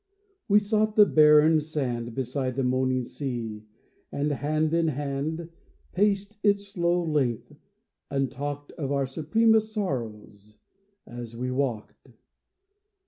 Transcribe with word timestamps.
We 0.47 0.57
sought 0.57 0.95
the 0.95 1.05
barren 1.05 1.59
sand 1.61 2.15
Beside 2.15 2.55
the 2.55 2.63
moaning 2.63 3.03
sea, 3.05 3.65
and, 4.11 4.31
hand 4.31 4.73
in 4.73 4.87
hand, 4.87 5.51
Paced 5.91 6.39
its 6.41 6.67
slow 6.69 7.03
length, 7.03 7.53
and 8.09 8.31
talked 8.31 8.71
Of 8.79 8.91
our 8.91 9.05
supremest 9.05 9.73
sorrows 9.73 10.57
as 11.05 11.37
we 11.37 11.51
walked. 11.51 12.07